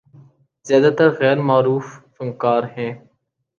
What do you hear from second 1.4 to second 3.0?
معروف فنکار ہیں۔